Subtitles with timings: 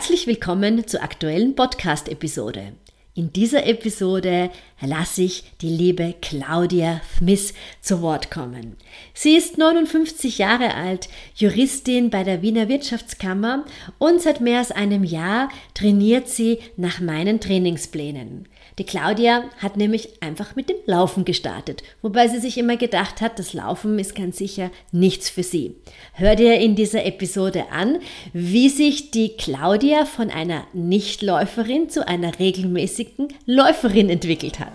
[0.00, 2.72] Herzlich willkommen zur aktuellen Podcast-Episode.
[3.14, 4.48] In dieser Episode
[4.80, 8.78] lasse ich die liebe Claudia Smith zu Wort kommen.
[9.12, 13.66] Sie ist 59 Jahre alt, Juristin bei der Wiener Wirtschaftskammer
[13.98, 18.48] und seit mehr als einem Jahr trainiert sie nach meinen Trainingsplänen.
[18.80, 23.38] Die Claudia hat nämlich einfach mit dem Laufen gestartet, wobei sie sich immer gedacht hat,
[23.38, 25.74] das Laufen ist ganz sicher nichts für sie.
[26.14, 27.98] Hör dir in dieser Episode an,
[28.32, 34.72] wie sich die Claudia von einer Nichtläuferin zu einer regelmäßigen Läuferin entwickelt hat.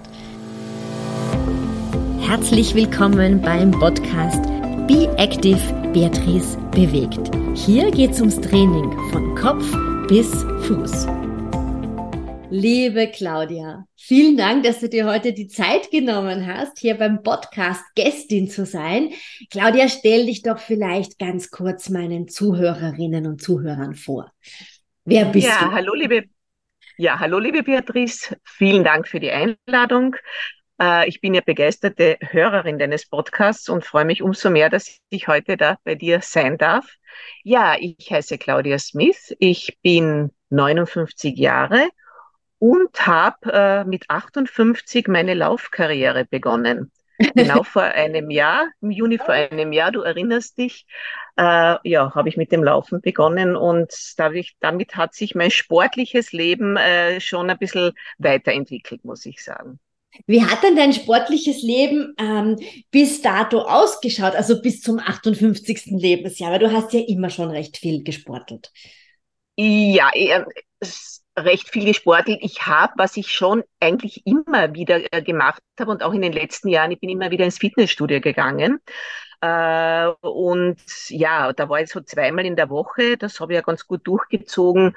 [2.20, 4.44] Herzlich willkommen beim Podcast
[4.86, 5.60] Be Active
[5.94, 7.32] Beatrice bewegt.
[7.56, 9.66] Hier geht es ums Training von Kopf
[10.08, 10.30] bis
[10.68, 11.25] Fuß.
[12.52, 17.84] Liebe Claudia, vielen Dank, dass du dir heute die Zeit genommen hast, hier beim Podcast
[17.96, 19.10] Gästin zu sein.
[19.50, 24.32] Claudia, stell dich doch vielleicht ganz kurz meinen Zuhörerinnen und Zuhörern vor.
[25.06, 25.72] Wer bist ja, du?
[25.72, 26.26] Hallo, liebe,
[26.98, 28.38] ja, hallo, liebe Beatrice.
[28.44, 30.16] Vielen Dank für die Einladung.
[30.80, 35.28] Äh, ich bin ja begeisterte Hörerin deines Podcasts und freue mich umso mehr, dass ich
[35.28, 36.86] heute da bei dir sein darf.
[37.44, 39.36] Ja, ich heiße Claudia Smith.
[39.40, 41.90] Ich bin 59 Jahre
[42.66, 46.92] und habe äh, mit 58 meine Laufkarriere begonnen.
[47.36, 50.88] Genau vor einem Jahr, im Juni vor einem Jahr, du erinnerst dich,
[51.38, 56.32] äh, ja, habe ich mit dem Laufen begonnen und dadurch, damit hat sich mein sportliches
[56.32, 59.80] Leben äh, schon ein bisschen weiterentwickelt, muss ich sagen.
[60.26, 62.58] Wie hat denn dein sportliches Leben ähm,
[62.90, 65.92] bis dato ausgeschaut, also bis zum 58.
[65.92, 66.54] Lebensjahr?
[66.54, 68.72] Weil du hast ja immer schon recht viel gesportelt.
[69.56, 70.10] Ja,
[70.80, 72.40] es, recht viel gesportelt.
[72.42, 76.34] Ich habe, was ich schon eigentlich immer wieder äh, gemacht habe und auch in den
[76.34, 78.80] letzten Jahren, ich bin immer wieder ins Fitnessstudio gegangen.
[79.42, 80.78] Äh, und
[81.10, 84.08] ja, da war ich so zweimal in der Woche, das habe ich ja ganz gut
[84.08, 84.96] durchgezogen.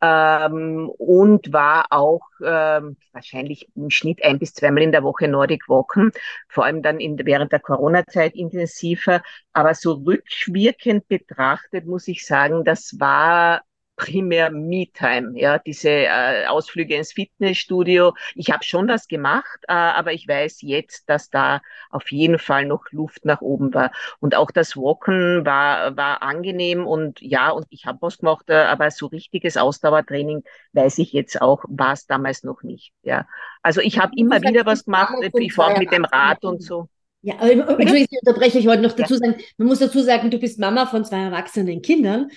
[0.00, 5.68] Ähm, und war auch ähm, wahrscheinlich im Schnitt ein bis zweimal in der Woche Nordic
[5.68, 6.12] Walken,
[6.48, 9.22] vor allem dann in, während der Corona-Zeit intensiver.
[9.54, 13.62] Aber so rückwirkend betrachtet muss ich sagen, das war
[13.96, 18.14] primär Me-Time, ja, diese äh, Ausflüge ins Fitnessstudio.
[18.34, 21.60] Ich habe schon das gemacht, äh, aber ich weiß jetzt, dass da
[21.90, 23.92] auf jeden Fall noch Luft nach oben war.
[24.20, 28.54] Und auch das Walken war, war angenehm und ja, und ich habe was gemacht, äh,
[28.54, 32.92] aber so richtiges Ausdauertraining weiß ich jetzt auch, war es damals noch nicht.
[33.02, 33.26] Ja,
[33.62, 36.88] also ich habe immer wieder was gemacht, ich fahre mit dem Rad und so.
[37.22, 40.38] Ja, aber Entschuldigung, ich unterbreche, ich wollte noch dazu sagen, man muss dazu sagen, du
[40.38, 42.30] bist Mama von zwei erwachsenen Kindern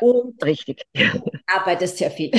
[0.00, 0.82] und Richtig.
[1.46, 2.30] arbeitest sehr viel.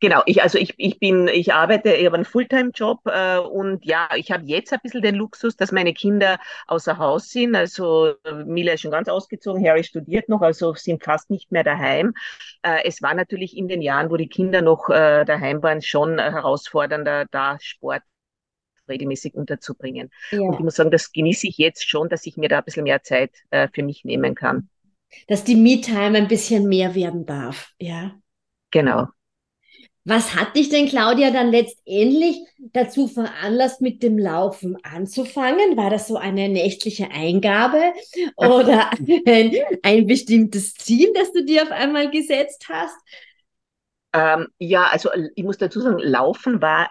[0.00, 4.08] Genau, ich, also ich, ich bin, ich arbeite, ich habe einen Fulltime-Job äh, und ja,
[4.16, 7.54] ich habe jetzt ein bisschen den Luxus, dass meine Kinder außer Haus sind.
[7.54, 8.14] Also
[8.46, 12.14] Mila ist schon ganz ausgezogen, Harry studiert noch, also sind fast nicht mehr daheim.
[12.62, 16.18] Äh, es war natürlich in den Jahren, wo die Kinder noch äh, daheim waren, schon
[16.18, 18.02] herausfordernder, da Sport
[18.88, 20.10] regelmäßig unterzubringen.
[20.30, 20.40] Ja.
[20.40, 22.84] Und ich muss sagen, das genieße ich jetzt schon, dass ich mir da ein bisschen
[22.84, 24.70] mehr Zeit äh, für mich nehmen kann
[25.28, 27.70] dass die Me-Time ein bisschen mehr werden darf.
[27.78, 28.12] Ja.
[28.70, 29.08] Genau.
[30.04, 35.76] Was hat dich denn, Claudia, dann letztendlich dazu veranlasst, mit dem Laufen anzufangen?
[35.76, 37.92] War das so eine nächtliche Eingabe
[38.36, 38.90] oder
[39.26, 42.96] ein, ein bestimmtes Ziel, das du dir auf einmal gesetzt hast?
[44.12, 46.90] Ähm, ja, also ich muss dazu sagen, Laufen war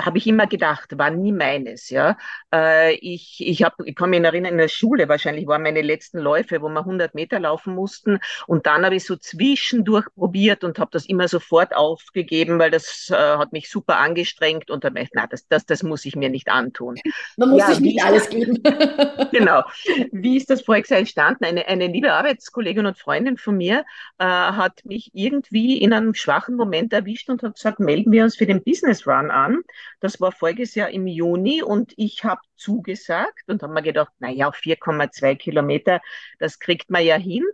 [0.00, 1.90] habe ich immer gedacht, war nie meines.
[1.90, 2.16] Ja,
[2.52, 6.18] äh, ich ich habe, ich kann mich erinnern in der Schule wahrscheinlich waren meine letzten
[6.18, 10.78] Läufe, wo wir 100 Meter laufen mussten und dann habe ich so zwischendurch probiert und
[10.78, 15.12] habe das immer sofort aufgegeben, weil das äh, hat mich super angestrengt und habe gedacht,
[15.14, 16.96] na, das, das das muss ich mir nicht antun.
[17.36, 18.62] Man muss ja, sich nicht alles geben.
[19.32, 19.62] genau.
[20.10, 21.44] Wie ist das Projekt entstanden?
[21.44, 23.84] Eine eine liebe Arbeitskollegin und Freundin von mir
[24.18, 28.36] äh, hat mich irgendwie in einem schwachen Moment erwischt und hat gesagt, melden wir uns
[28.36, 29.62] für den Business Run an.
[30.00, 34.52] Das war voriges Jahr im Juni und ich habe zugesagt und habe mir gedacht, naja,
[34.52, 36.00] 4,2 Kilometer,
[36.38, 37.44] das kriegt man ja hin.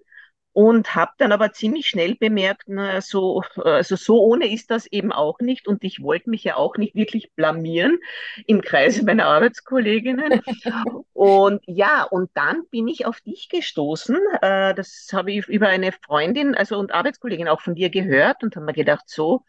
[0.55, 5.13] Und habe dann aber ziemlich schnell bemerkt, na, so, also so ohne ist das eben
[5.13, 5.69] auch nicht.
[5.69, 7.99] Und ich wollte mich ja auch nicht wirklich blamieren
[8.45, 10.41] im Kreise meiner Arbeitskolleginnen.
[11.13, 14.17] und ja, und dann bin ich auf dich gestoßen.
[14.43, 18.57] Äh, das habe ich über eine Freundin, also und Arbeitskollegin auch von dir gehört und
[18.57, 19.45] habe mir gedacht, so,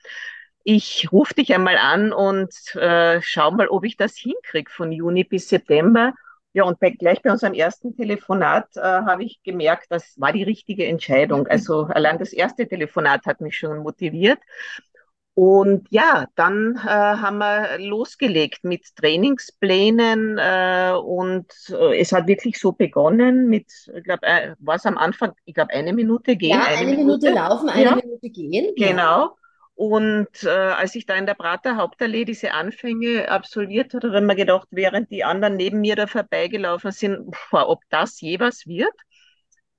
[0.63, 5.23] ich rufe dich einmal an und äh, schau mal, ob ich das hinkriege von Juni
[5.23, 6.13] bis September.
[6.53, 10.43] Ja, und bei, gleich bei unserem ersten Telefonat äh, habe ich gemerkt, das war die
[10.43, 11.47] richtige Entscheidung.
[11.47, 14.39] Also allein das erste Telefonat hat mich schon motiviert.
[15.35, 22.59] Und ja, dann äh, haben wir losgelegt mit Trainingsplänen äh, und äh, es hat wirklich
[22.59, 26.59] so begonnen mit, ich glaube, äh, war es am Anfang, ich glaube, eine Minute gehen.
[26.59, 27.95] Ja, eine, eine Minute, Minute, laufen, eine ja.
[27.95, 28.73] Minute gehen.
[28.75, 29.29] Genau.
[29.79, 34.23] Und äh, als ich da in der Prater Hauptallee diese Anfänge absolviert habe, habe ich
[34.23, 38.67] mir gedacht, während die anderen neben mir da vorbeigelaufen sind, boah, ob das je was
[38.67, 38.91] wird.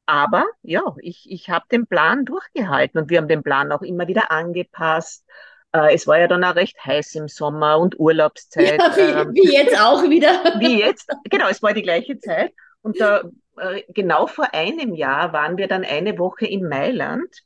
[0.07, 4.09] Aber ja, ich, ich habe den Plan durchgehalten und wir haben den Plan auch immer
[4.09, 5.23] wieder angepasst.
[5.73, 8.81] Äh, es war ja dann auch recht heiß im Sommer und Urlaubszeit.
[8.81, 10.31] Ja, wie, ähm, wie jetzt auch wieder.
[10.61, 12.55] Wie jetzt, genau, es war die gleiche Zeit.
[12.81, 13.25] Und da,
[13.59, 17.43] äh, genau vor einem Jahr waren wir dann eine Woche in Mailand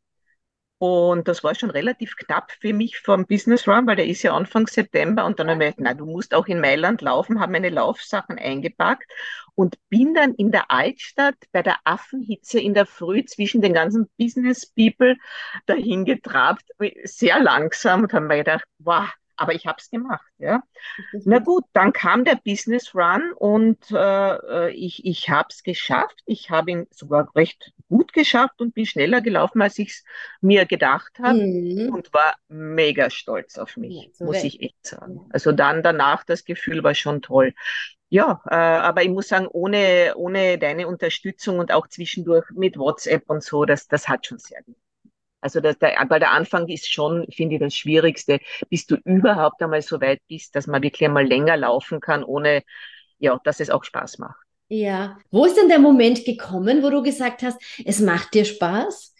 [0.84, 4.36] und das war schon relativ knapp für mich vom Business Run, weil der ist ja
[4.36, 5.24] Anfang September.
[5.24, 8.38] Und dann habe ich gedacht, na, du musst auch in Mailand laufen, habe meine Laufsachen
[8.38, 9.10] eingepackt
[9.54, 14.10] und bin dann in der Altstadt bei der Affenhitze in der Früh zwischen den ganzen
[14.18, 15.16] Business People
[15.64, 16.64] dahin getrabt,
[17.04, 20.26] sehr langsam und habe mir gedacht, wow, aber ich habe es gemacht.
[20.38, 20.62] Ja.
[21.24, 26.22] Na gut, dann kam der Business Run und äh, ich, ich habe es geschafft.
[26.26, 30.04] Ich habe ihn sogar recht gut geschafft und bin schneller gelaufen, als ich es
[30.40, 31.94] mir gedacht habe mhm.
[31.94, 35.16] und war mega stolz auf mich, ja, so muss ich echt sagen.
[35.16, 35.26] Ja.
[35.30, 37.54] Also dann danach, das Gefühl war schon toll.
[38.10, 43.28] Ja, äh, aber ich muss sagen, ohne, ohne deine Unterstützung und auch zwischendurch mit WhatsApp
[43.28, 44.76] und so, das, das hat schon sehr gut
[45.44, 49.62] also das, der, weil der Anfang ist schon, finde ich, das Schwierigste, bis du überhaupt
[49.62, 52.62] einmal so weit bist, dass man wirklich einmal länger laufen kann, ohne,
[53.18, 54.42] ja, dass es auch Spaß macht.
[54.68, 55.18] Ja.
[55.30, 59.13] Wo ist denn der Moment gekommen, wo du gesagt hast, es macht dir Spaß?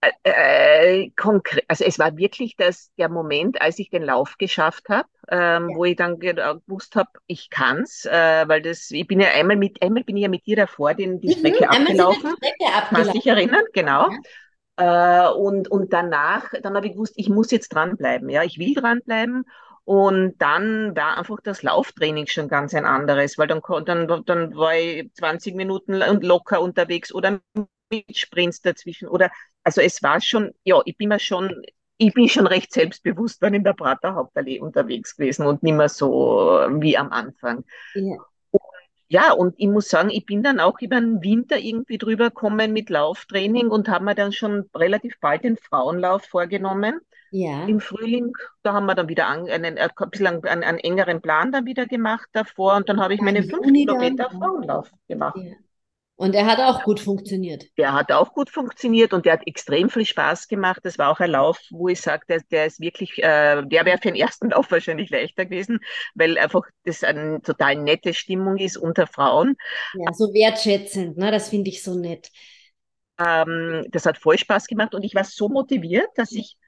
[0.00, 4.88] Äh, äh konkret, also es war wirklich das, der Moment, als ich den Lauf geschafft
[4.88, 5.76] habe, ähm, ja.
[5.76, 9.82] wo ich dann gewusst habe, ich kann's, äh, weil das, ich bin ja einmal mit,
[9.82, 12.36] einmal bin ich ja mit dir davor den, die mhm, Strecke mhm, abgelaufen.
[12.36, 12.96] Strecke abgelaufen.
[12.96, 14.08] Kannst dich erinnern, genau.
[14.10, 14.18] Ja.
[14.80, 18.74] Äh, und, und danach, dann habe ich gewusst, ich muss jetzt dranbleiben, ja, ich will
[18.74, 19.44] dranbleiben.
[19.84, 24.76] Und dann war einfach das Lauftraining schon ganz ein anderes, weil dann, dann, dann war
[24.76, 27.40] ich 20 Minuten locker unterwegs oder
[27.90, 29.30] mit Sprints dazwischen oder
[29.64, 31.62] also es war schon, ja, ich bin mir schon,
[31.98, 35.88] ich bin schon recht selbstbewusst dann in der Prater Hauptallee unterwegs gewesen und nicht mehr
[35.88, 37.64] so wie am Anfang.
[37.94, 38.16] Ja.
[38.50, 38.62] Und,
[39.08, 42.72] ja, und ich muss sagen, ich bin dann auch über den Winter irgendwie drüber gekommen
[42.72, 47.00] mit Lauftraining und habe mir dann schon relativ bald den Frauenlauf vorgenommen.
[47.32, 47.64] Ja.
[47.66, 48.32] Im Frühling,
[48.62, 51.86] da haben wir dann wieder einen, einen, ein bisschen einen, einen, engeren Plan dann wieder
[51.86, 55.36] gemacht davor und dann habe ich meine fünf Kilometer Frauenlauf gemacht.
[55.36, 55.52] Ja.
[56.20, 57.64] Und er hat auch gut funktioniert.
[57.78, 60.80] Der hat auch gut funktioniert und der hat extrem viel Spaß gemacht.
[60.82, 63.96] Das war auch ein Lauf, wo ich sage, der, der ist wirklich, äh, der wäre
[63.96, 65.78] für den ersten Lauf wahrscheinlich leichter gewesen,
[66.14, 69.56] weil einfach das eine total nette Stimmung ist unter Frauen.
[69.94, 71.30] Ja, so wertschätzend, ne?
[71.30, 72.28] das finde ich so nett.
[73.18, 76.58] Ähm, das hat voll Spaß gemacht und ich war so motiviert, dass ich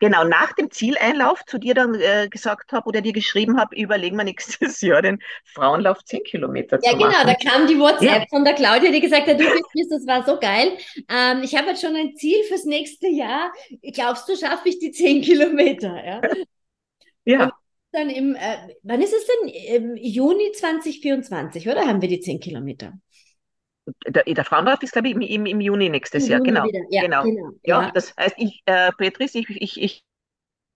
[0.00, 4.16] genau nach dem Zieleinlauf zu dir dann äh, gesagt habe oder dir geschrieben habe, überlegen
[4.16, 7.12] wir nächstes Jahr den Frauenlauf 10 Kilometer ja, zu machen.
[7.12, 8.26] Ja, genau, da kam die WhatsApp ja.
[8.28, 10.72] von der Claudia, die gesagt hat, du bist, das war so geil.
[11.08, 13.52] Ähm, ich habe jetzt schon ein Ziel fürs nächste Jahr.
[13.92, 16.04] Glaubst du, schaffe ich die 10 Kilometer?
[16.04, 16.20] Ja.
[17.24, 17.44] ja.
[17.44, 17.52] Und
[17.92, 19.48] dann im, äh, wann ist es denn?
[19.48, 21.86] Im Juni 2024, oder?
[21.86, 22.94] Haben wir die 10 Kilometer?
[24.06, 26.38] Der, der Frauenlauf ist, glaube ich, im, im, Juni nächstes Im Jahr.
[26.40, 26.86] Juni genau.
[26.90, 27.22] Ja, genau.
[27.22, 27.50] genau.
[27.64, 30.04] Ja, ja, das heißt, ich, äh, Beatrice, ich, ich, ich,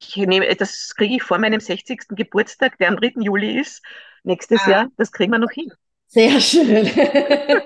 [0.00, 2.08] ich nehme, das kriege ich vor meinem 60.
[2.08, 3.14] Geburtstag, der am 3.
[3.20, 3.82] Juli ist,
[4.22, 4.70] nächstes ah.
[4.70, 4.88] Jahr.
[4.96, 5.72] Das kriegen wir noch hin.
[6.06, 6.87] Sehr schön.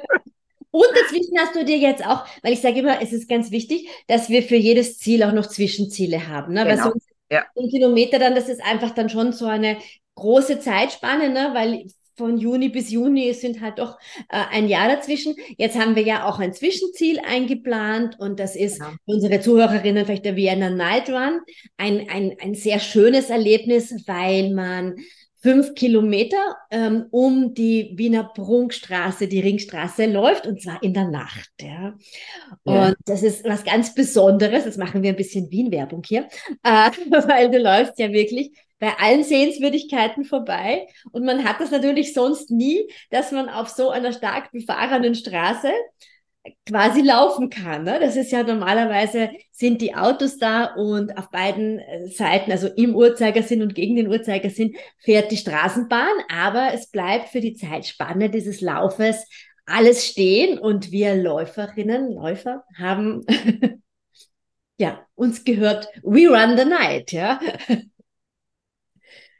[0.70, 3.88] Und dazwischen hast du dir jetzt auch, weil ich sage immer, es ist ganz wichtig,
[4.06, 6.52] dass wir für jedes Ziel auch noch Zwischenziele haben.
[6.52, 6.64] Ne?
[6.64, 6.76] Genau.
[6.76, 7.44] Weil sonst ja.
[7.70, 9.78] Kilometer dann, das ist einfach dann schon so eine
[10.14, 11.50] große Zeitspanne, ne?
[11.54, 11.86] weil
[12.18, 13.98] von Juni bis Juni sind halt doch
[14.28, 15.34] äh, ein Jahr dazwischen.
[15.56, 18.90] Jetzt haben wir ja auch ein Zwischenziel eingeplant und das ist ja.
[19.04, 21.40] für unsere Zuhörerinnen vielleicht der Vienna Night Run.
[21.76, 24.96] Ein, ein, ein sehr schönes Erlebnis, weil man
[25.40, 31.50] fünf Kilometer ähm, um die Wiener Prunkstraße, die Ringstraße läuft und zwar in der Nacht.
[31.60, 31.96] Ja.
[32.64, 34.64] Und das ist was ganz Besonderes.
[34.64, 36.28] Das machen wir ein bisschen Wien-Werbung hier,
[36.64, 40.86] äh, weil du läufst ja wirklich bei allen Sehenswürdigkeiten vorbei.
[41.12, 45.72] Und man hat das natürlich sonst nie, dass man auf so einer stark befahrenen Straße
[46.66, 47.84] quasi laufen kann.
[47.84, 47.98] Ne?
[48.00, 52.94] Das ist ja normalerweise sind die Autos da und auf beiden äh, Seiten, also im
[52.94, 58.60] Uhrzeigersinn und gegen den Uhrzeigersinn, fährt die Straßenbahn, aber es bleibt für die Zeitspanne dieses
[58.60, 59.26] Laufes
[59.66, 63.26] alles stehen und wir Läuferinnen, Läufer haben
[64.78, 67.38] ja uns gehört We Run the Night, ja.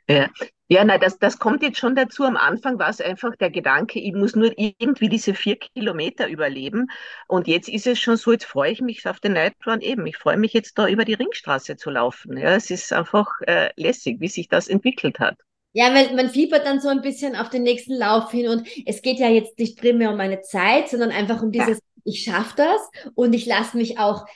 [0.09, 0.29] Ja.
[0.71, 2.25] Ja, nein, das, das kommt jetzt schon dazu.
[2.25, 6.89] Am Anfang war es einfach der Gedanke, ich muss nur irgendwie diese vier Kilometer überleben.
[7.27, 10.07] Und jetzt ist es schon so, jetzt freue ich mich auf den Night Run eben.
[10.07, 12.37] Ich freue mich jetzt da über die Ringstraße zu laufen.
[12.37, 15.39] Ja, es ist einfach äh, lässig, wie sich das entwickelt hat.
[15.73, 19.01] Ja, weil man fiebert dann so ein bisschen auf den nächsten Lauf hin und es
[19.01, 22.03] geht ja jetzt nicht primär um meine Zeit, sondern einfach um dieses, ja.
[22.05, 24.27] ich schaffe das und ich lasse mich auch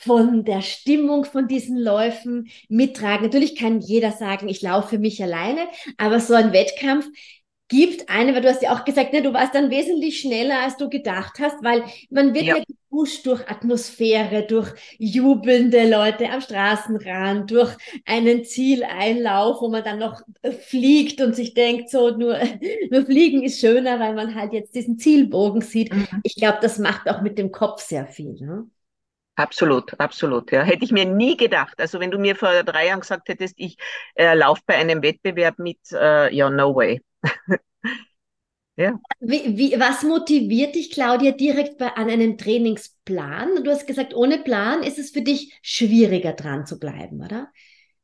[0.00, 3.24] von der Stimmung von diesen Läufen mittragen.
[3.24, 7.06] Natürlich kann jeder sagen, ich laufe für mich alleine, aber so ein Wettkampf
[7.70, 10.76] gibt eine, weil du hast ja auch gesagt, ne, du warst dann wesentlich schneller, als
[10.76, 16.40] du gedacht hast, weil man wird ja, ja gepusht durch Atmosphäre, durch jubelnde Leute am
[16.40, 17.70] Straßenrand, durch
[18.04, 20.20] einen Zieleinlauf, wo man dann noch
[20.62, 22.38] fliegt und sich denkt, so nur,
[22.90, 25.94] nur fliegen ist schöner, weil man halt jetzt diesen Zielbogen sieht.
[25.94, 26.08] Mhm.
[26.24, 28.32] Ich glaube, das macht auch mit dem Kopf sehr viel.
[28.32, 28.66] Ne?
[29.40, 30.52] Absolut, absolut.
[30.52, 30.62] Ja.
[30.62, 31.80] Hätte ich mir nie gedacht.
[31.80, 33.78] Also wenn du mir vor drei Jahren gesagt hättest, ich
[34.14, 37.00] äh, laufe bei einem Wettbewerb mit, äh, ja, no way.
[38.76, 38.98] ja.
[39.20, 43.64] Wie, wie, was motiviert dich, Claudia, direkt bei, an einem Trainingsplan?
[43.64, 47.48] Du hast gesagt, ohne Plan ist es für dich schwieriger dran zu bleiben, oder?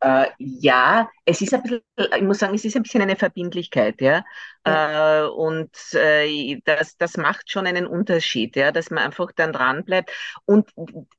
[0.00, 1.82] Äh, ja, es ist ein bisschen,
[2.16, 4.24] ich muss sagen, es ist ein bisschen eine Verbindlichkeit, ja.
[4.64, 5.24] ja.
[5.24, 9.84] Äh, und äh, das, das macht schon einen Unterschied, ja, dass man einfach dann dran
[9.84, 10.12] bleibt.
[10.44, 10.70] Und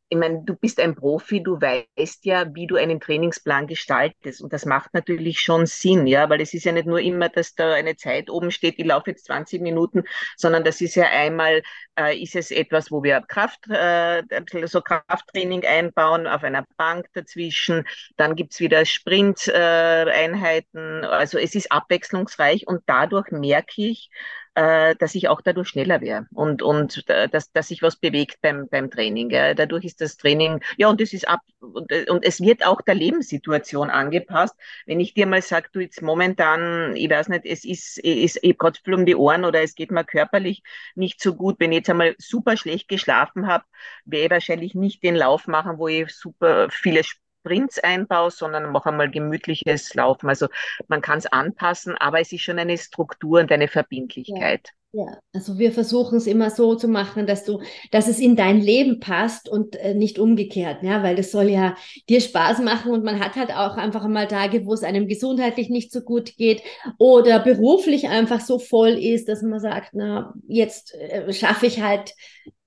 [0.10, 4.42] ich meine, du bist ein Profi, du weißt ja, wie du einen Trainingsplan gestaltest.
[4.42, 7.56] Und das macht natürlich schon Sinn, ja, weil es ist ja nicht nur immer, dass
[7.56, 10.04] da eine Zeit oben steht, ich laufe jetzt 20 Minuten,
[10.38, 11.62] sondern das ist ja einmal,
[12.00, 14.24] äh, ist es etwas, wo wir Kraft, äh,
[14.66, 17.86] so Krafttraining einbauen, auf einer Bank dazwischen.
[18.16, 19.97] Dann gibt's wieder Sprint-Einheiten.
[19.97, 24.10] Äh, also es ist abwechslungsreich und dadurch merke ich,
[24.58, 28.42] äh, dass ich auch dadurch schneller wäre und, und äh, dass, dass sich was bewegt
[28.42, 29.30] beim, beim Training.
[29.30, 32.96] Dadurch ist das Training, ja, und es ist ab, und, und es wird auch der
[32.96, 34.56] Lebenssituation angepasst.
[34.88, 38.58] Wenn ich dir mal sage, du jetzt momentan, ich weiß nicht, es ist, ist ich
[38.58, 40.64] gerade um die Ohren oder es geht mir körperlich
[40.96, 43.64] nicht so gut, wenn ich jetzt einmal super schlecht geschlafen habe,
[44.06, 47.04] werde ich wahrscheinlich nicht den Lauf machen, wo ich super viele
[47.40, 50.30] Sprints einbaue, sondern mache einmal gemütliches Laufen.
[50.30, 50.48] Also
[50.88, 54.68] man kann es anpassen, aber es ist schon eine Struktur und eine Verbindlichkeit.
[54.68, 54.74] Ja.
[54.94, 58.62] Ja, also wir versuchen es immer so zu machen, dass du, dass es in dein
[58.62, 61.76] Leben passt und äh, nicht umgekehrt, ja, weil das soll ja
[62.08, 65.70] dir Spaß machen und man hat halt auch einfach mal Tage, wo es einem gesundheitlich
[65.70, 66.64] nicht so gut geht
[66.98, 72.16] oder beruflich einfach so voll ist, dass man sagt, na, jetzt äh, schaffe ich halt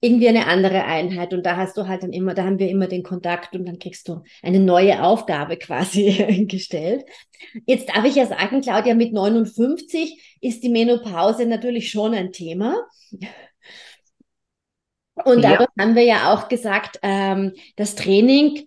[0.00, 2.86] irgendwie eine andere Einheit und da hast du halt dann immer, da haben wir immer
[2.86, 7.04] den Kontakt und dann kriegst du eine neue Aufgabe quasi gestellt.
[7.66, 12.76] Jetzt darf ich ja sagen, Claudia, mit 59 ist die Menopause natürlich schon ein Thema.
[15.24, 15.84] Und dadurch ja.
[15.84, 18.64] haben wir ja auch gesagt, ähm, das Training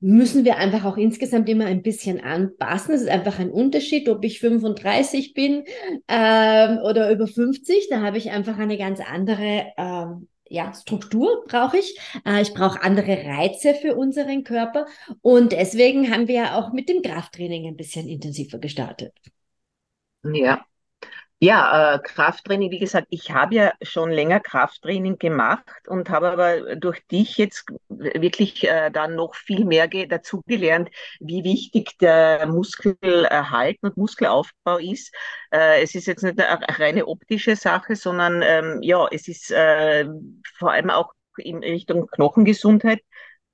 [0.00, 2.94] müssen wir einfach auch insgesamt immer ein bisschen anpassen.
[2.94, 5.64] Es ist einfach ein Unterschied, ob ich 35 bin
[6.08, 7.88] ähm, oder über 50.
[7.88, 11.98] Da habe ich einfach eine ganz andere ähm, ja, Struktur brauche ich.
[12.24, 14.86] Äh, ich brauche andere Reize für unseren Körper.
[15.22, 19.12] Und deswegen haben wir ja auch mit dem Krafttraining ein bisschen intensiver gestartet.
[20.32, 20.66] Ja,
[21.44, 26.76] ja, äh, Krafttraining, wie gesagt, ich habe ja schon länger Krafttraining gemacht und habe aber
[26.76, 30.88] durch dich jetzt wirklich äh, dann noch viel mehr dazugelernt,
[31.20, 35.14] wie wichtig der Muskelerhalt und Muskelaufbau ist.
[35.52, 40.06] Äh, es ist jetzt nicht eine reine optische Sache, sondern ähm, ja, es ist äh,
[40.58, 43.00] vor allem auch in Richtung Knochengesundheit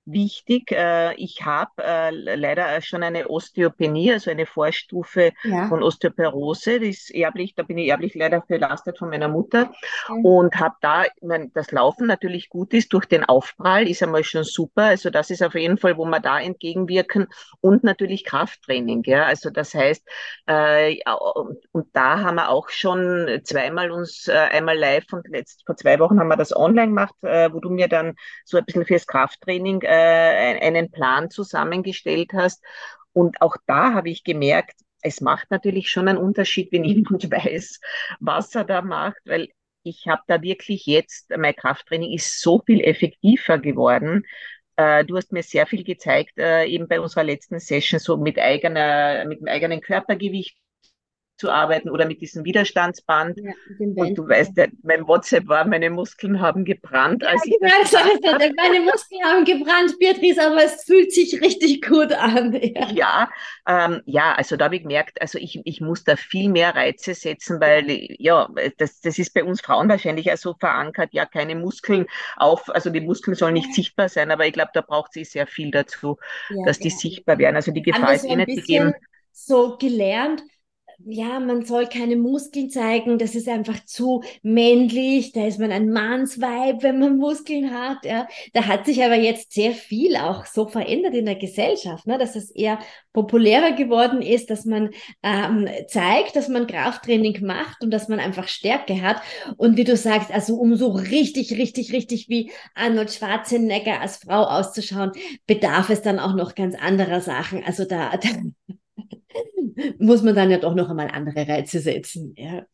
[0.04, 0.72] wichtig.
[0.72, 5.68] Äh, ich habe äh, leider schon eine Osteopenie, also eine Vorstufe ja.
[5.68, 6.80] von Osteoporose.
[6.80, 9.70] Das ist erblich, da bin ich erblich leider belastet von meiner Mutter
[10.08, 10.20] okay.
[10.22, 14.24] und habe da, ich mein, das Laufen natürlich gut ist durch den Aufprall, ist einmal
[14.24, 14.84] schon super.
[14.84, 17.28] Also das ist auf jeden Fall, wo wir da entgegenwirken
[17.60, 19.02] und natürlich Krafttraining.
[19.04, 20.06] Ja, also das heißt,
[20.46, 20.96] äh,
[21.72, 25.98] und da haben wir auch schon zweimal uns äh, einmal live und letzt vor zwei
[25.98, 28.14] Wochen haben wir das online gemacht, äh, wo du mir dann
[28.44, 32.64] so ein bisschen fürs Krafttraining äh, einen Plan zusammengestellt hast.
[33.12, 37.80] Und auch da habe ich gemerkt, es macht natürlich schon einen Unterschied, wenn jemand weiß,
[38.20, 39.48] was er da macht, weil
[39.82, 44.24] ich habe da wirklich jetzt, mein Krafttraining ist so viel effektiver geworden.
[44.76, 48.38] Äh, du hast mir sehr viel gezeigt, äh, eben bei unserer letzten Session, so mit
[48.38, 50.56] eigener, mit dem eigenen Körpergewicht
[51.40, 53.38] zu arbeiten oder mit diesem Widerstandsband.
[53.38, 57.22] Ja, und du weißt, ja, mein WhatsApp war, meine Muskeln haben gebrannt.
[57.22, 61.82] Ja, als ich das das meine Muskeln haben gebrannt, Beatrice, aber es fühlt sich richtig
[61.82, 62.52] gut an.
[62.62, 63.30] Ja, ja,
[63.66, 67.14] ähm, ja also da habe ich gemerkt, also ich, ich muss da viel mehr Reize
[67.14, 67.86] setzen, weil
[68.18, 72.06] ja, das, das ist bei uns Frauen wahrscheinlich auch so verankert, ja, keine Muskeln
[72.36, 75.46] auf, also die Muskeln sollen nicht sichtbar sein, aber ich glaube, da braucht sie sehr
[75.46, 76.18] viel dazu,
[76.66, 77.56] dass die sichtbar werden.
[77.56, 78.92] Also die Gefahr ist eh nicht gegeben.
[79.32, 80.42] So gelernt,
[81.06, 85.90] ja, man soll keine Muskeln zeigen, das ist einfach zu männlich, da ist man ein
[85.90, 88.04] Mannsweib, wenn man Muskeln hat.
[88.04, 88.28] Ja.
[88.52, 92.36] Da hat sich aber jetzt sehr viel auch so verändert in der Gesellschaft, ne, dass
[92.36, 92.78] es eher
[93.12, 94.90] populärer geworden ist, dass man
[95.22, 99.20] ähm, zeigt, dass man Krafttraining macht und dass man einfach Stärke hat.
[99.56, 104.44] Und wie du sagst, also um so richtig, richtig, richtig wie Arnold Schwarzenegger als Frau
[104.44, 105.12] auszuschauen,
[105.46, 107.64] bedarf es dann auch noch ganz anderer Sachen.
[107.64, 108.28] Also da, da
[109.98, 112.34] muss man dann ja doch noch einmal andere Reize setzen.
[112.36, 112.66] Ja.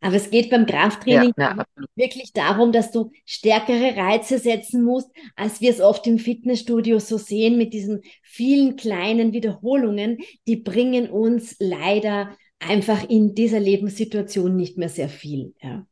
[0.00, 5.08] Aber es geht beim Krafttraining ja, ja, wirklich darum, dass du stärkere Reize setzen musst,
[5.36, 10.18] als wir es oft im Fitnessstudio so sehen mit diesen vielen kleinen Wiederholungen.
[10.48, 15.54] Die bringen uns leider einfach in dieser Lebenssituation nicht mehr sehr viel.
[15.62, 15.86] Ja.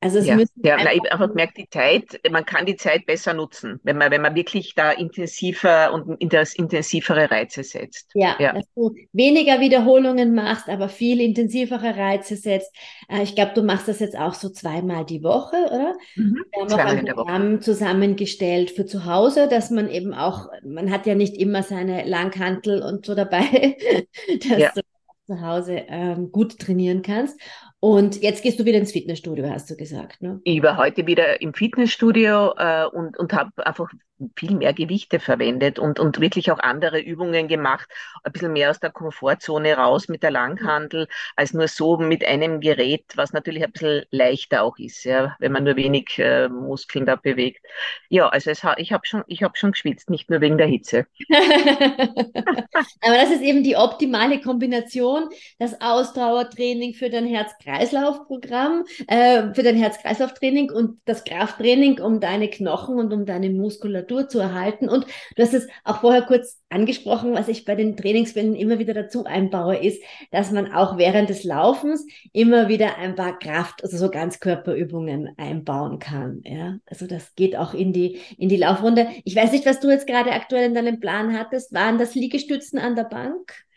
[0.00, 3.04] Also es ja, müssen ja, einfach, na, einfach gemerkt, die Zeit, man kann die Zeit
[3.04, 8.08] besser nutzen, wenn man, wenn man wirklich da intensiver und intensivere Reize setzt.
[8.14, 12.72] Ja, ja, dass du weniger Wiederholungen machst, aber viel intensivere Reize setzt.
[13.08, 15.96] Äh, ich glaube, du machst das jetzt auch so zweimal die Woche, oder?
[16.14, 20.92] Mhm, Wir haben auch ein Programm zusammengestellt für zu Hause, dass man eben auch, man
[20.92, 23.76] hat ja nicht immer seine Langhantel und so dabei,
[24.48, 24.70] dass ja.
[24.76, 24.82] du
[25.26, 27.38] zu Hause ähm, gut trainieren kannst.
[27.80, 30.40] Und jetzt gehst du wieder ins Fitnessstudio, hast du gesagt, ne?
[30.42, 33.92] Ich war heute wieder im Fitnessstudio äh, und, und habe einfach
[34.36, 37.88] viel mehr Gewichte verwendet und, und wirklich auch andere Übungen gemacht,
[38.24, 41.06] ein bisschen mehr aus der Komfortzone raus mit der Langhandel,
[41.36, 45.52] als nur so mit einem Gerät, was natürlich ein bisschen leichter auch ist, ja, wenn
[45.52, 47.64] man nur wenig äh, Muskeln da bewegt.
[48.08, 51.06] Ja, also es, ich habe schon, ich hab schon geschwitzt, nicht nur wegen der Hitze.
[53.00, 57.26] Aber das ist eben die optimale Kombination, das Ausdauertraining für dein
[57.68, 64.28] Herz-Kreislauf-Programm, äh, für dein Herz-Kreislauf-Training und das Krafttraining, um deine Knochen und um deine Muskulatur
[64.28, 64.88] zu erhalten.
[64.88, 65.06] Und
[65.36, 69.24] du hast es auch vorher kurz angesprochen, was ich bei den Trainingswellen immer wieder dazu
[69.24, 74.10] einbaue, ist, dass man auch während des Laufens immer wieder ein paar Kraft, also so
[74.10, 76.42] Ganzkörperübungen einbauen kann.
[76.44, 79.08] Ja, also das geht auch in die, in die Laufrunde.
[79.24, 81.72] Ich weiß nicht, was du jetzt gerade aktuell in deinem Plan hattest.
[81.72, 83.67] Waren das Liegestützen an der Bank?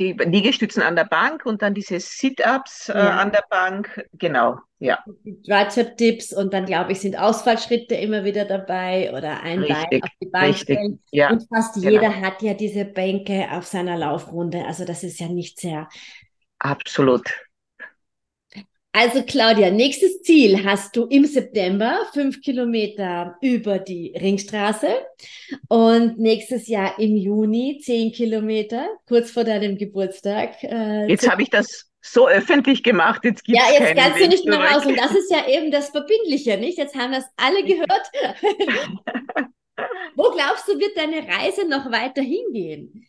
[0.00, 3.18] Die Liegestützen an der Bank und dann diese Sit-Ups äh, ja.
[3.18, 4.06] an der Bank.
[4.14, 5.04] Genau, ja.
[5.46, 10.10] Tricep-Dips und dann, glaube ich, sind Ausfallschritte immer wieder dabei oder ein richtig, Bein auf
[10.22, 11.02] die Bank richtig, stellen.
[11.12, 11.90] Ja, und fast genau.
[11.90, 14.64] jeder hat ja diese Bänke auf seiner Laufrunde.
[14.66, 15.86] Also das ist ja nicht sehr.
[16.58, 17.30] Absolut.
[18.92, 24.88] Also Claudia, nächstes Ziel hast du im September fünf Kilometer über die Ringstraße
[25.68, 30.62] und nächstes Jahr im Juni zehn Kilometer, kurz vor deinem Geburtstag.
[30.64, 34.28] Äh, jetzt habe ich das so öffentlich gemacht, jetzt gibt es Ja, jetzt kannst du
[34.28, 36.76] nicht mehr raus und das ist ja eben das Verbindliche, nicht?
[36.76, 38.10] Jetzt haben das alle gehört.
[40.16, 43.06] Wo glaubst du, wird deine Reise noch weiter hingehen?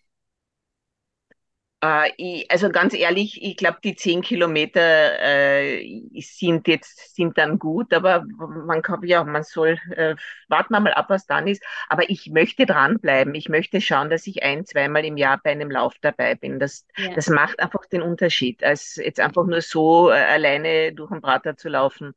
[1.84, 7.58] Äh, ich, also ganz ehrlich, ich glaube, die zehn Kilometer äh, sind jetzt sind dann
[7.58, 10.16] gut, aber man kann ja, man soll äh,
[10.48, 11.64] warten wir mal ab, was dann ist.
[11.90, 13.34] Aber ich möchte dranbleiben.
[13.36, 16.60] Ich möchte schauen, dass ich ein, zweimal im Jahr bei einem Lauf dabei bin.
[16.60, 17.14] Das, ja.
[17.16, 21.58] das macht einfach den Unterschied, als jetzt einfach nur so äh, alleine durch den Prater
[21.58, 22.14] zu laufen.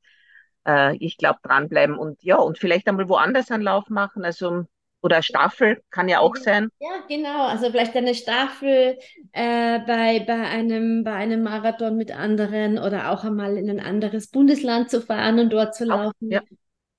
[0.66, 4.24] Äh, ich glaube, dranbleiben und ja, und vielleicht einmal woanders einen Lauf machen.
[4.24, 4.66] Also
[5.04, 6.70] oder Staffel kann ja auch sein.
[6.80, 7.46] Ja, genau.
[7.46, 8.98] Also vielleicht eine Staffel
[9.32, 14.28] äh, bei, bei, einem, bei einem Marathon mit anderen oder auch einmal in ein anderes
[14.28, 16.14] Bundesland zu fahren und dort zu laufen.
[16.28, 16.42] Auch, ja.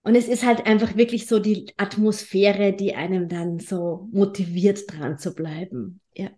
[0.04, 5.18] Und es ist halt einfach wirklich so die Atmosphäre, die einem dann so motiviert, dran
[5.18, 6.00] zu bleiben.
[6.14, 6.30] Ja.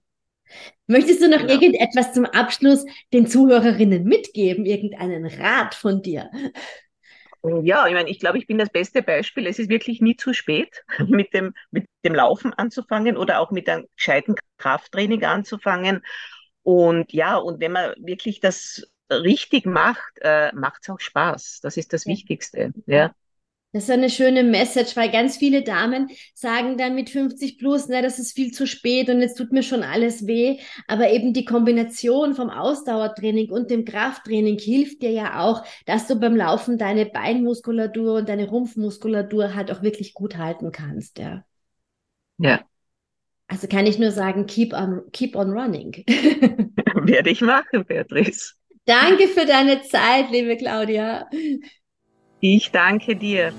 [0.88, 1.52] Möchtest du noch genau.
[1.52, 4.66] irgendetwas zum Abschluss den Zuhörerinnen mitgeben?
[4.66, 6.32] Irgendeinen Rat von dir?
[7.64, 9.48] Ja, ich meine, ich glaube, ich bin das beste Beispiel.
[9.48, 13.70] Es ist wirklich nie zu spät, mit dem, mit dem Laufen anzufangen oder auch mit
[13.70, 16.04] einem gescheiten Krafttraining anzufangen.
[16.64, 21.60] Und ja, und wenn man wirklich das richtig macht, äh, macht es auch Spaß.
[21.62, 22.06] Das ist das.
[22.06, 22.74] Wichtigste.
[22.86, 23.14] Ja.
[23.74, 28.02] Das ist eine schöne Message, weil ganz viele Damen sagen dann mit 50 plus, na,
[28.02, 30.58] das ist viel zu spät und jetzt tut mir schon alles weh.
[30.88, 36.16] Aber eben die Kombination vom Ausdauertraining und dem Krafttraining hilft dir ja auch, dass du
[36.16, 41.44] beim Laufen deine Beinmuskulatur und deine Rumpfmuskulatur halt auch wirklich gut halten kannst, ja.
[42.38, 42.62] Ja.
[43.48, 45.92] Also kann ich nur sagen, keep on, keep on running.
[46.96, 48.54] Werde ich machen, Beatrice.
[48.86, 51.30] Danke für deine Zeit, liebe Claudia.
[52.40, 53.52] Ich danke dir.